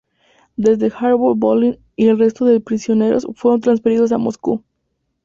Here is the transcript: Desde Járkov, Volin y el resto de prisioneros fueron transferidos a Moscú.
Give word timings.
Desde 0.55 0.87
Járkov, 0.89 1.37
Volin 1.37 1.77
y 1.95 2.07
el 2.07 2.17
resto 2.17 2.45
de 2.45 2.59
prisioneros 2.59 3.27
fueron 3.35 3.61
transferidos 3.61 4.11
a 4.11 4.17
Moscú. 4.17 4.63